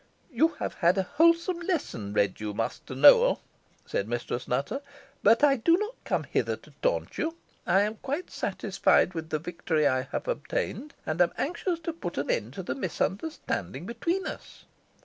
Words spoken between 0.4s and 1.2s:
have had a